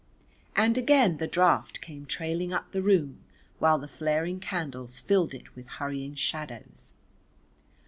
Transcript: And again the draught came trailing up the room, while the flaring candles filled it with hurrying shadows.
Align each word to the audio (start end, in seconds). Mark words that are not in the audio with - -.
And 0.55 0.79
again 0.79 1.17
the 1.17 1.27
draught 1.27 1.79
came 1.79 2.07
trailing 2.07 2.51
up 2.51 2.71
the 2.71 2.81
room, 2.81 3.23
while 3.59 3.77
the 3.77 3.87
flaring 3.87 4.39
candles 4.39 4.97
filled 4.99 5.35
it 5.35 5.55
with 5.55 5.67
hurrying 5.67 6.15
shadows. 6.15 6.93